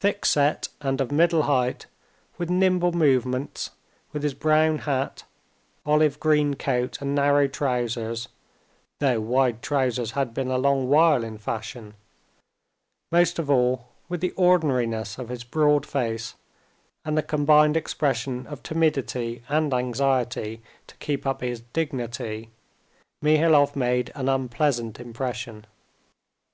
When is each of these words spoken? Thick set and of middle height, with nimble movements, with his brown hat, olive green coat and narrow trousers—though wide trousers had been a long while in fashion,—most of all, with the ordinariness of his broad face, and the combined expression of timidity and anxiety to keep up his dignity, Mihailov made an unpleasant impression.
Thick 0.00 0.24
set 0.24 0.68
and 0.80 1.02
of 1.02 1.12
middle 1.12 1.42
height, 1.42 1.84
with 2.38 2.48
nimble 2.48 2.92
movements, 2.92 3.72
with 4.10 4.22
his 4.22 4.32
brown 4.32 4.78
hat, 4.78 5.24
olive 5.84 6.18
green 6.18 6.54
coat 6.54 6.98
and 7.02 7.14
narrow 7.14 7.46
trousers—though 7.46 9.20
wide 9.20 9.60
trousers 9.60 10.12
had 10.12 10.32
been 10.32 10.50
a 10.50 10.56
long 10.56 10.88
while 10.88 11.22
in 11.22 11.36
fashion,—most 11.36 13.38
of 13.38 13.50
all, 13.50 13.88
with 14.08 14.22
the 14.22 14.30
ordinariness 14.32 15.18
of 15.18 15.28
his 15.28 15.44
broad 15.44 15.84
face, 15.84 16.36
and 17.04 17.18
the 17.18 17.22
combined 17.22 17.76
expression 17.76 18.46
of 18.46 18.62
timidity 18.62 19.42
and 19.46 19.74
anxiety 19.74 20.62
to 20.86 20.96
keep 20.96 21.26
up 21.26 21.42
his 21.42 21.60
dignity, 21.74 22.48
Mihailov 23.20 23.76
made 23.76 24.10
an 24.14 24.26
unpleasant 24.30 24.98
impression. 24.98 25.66